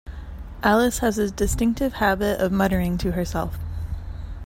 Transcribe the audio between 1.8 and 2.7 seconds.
habit of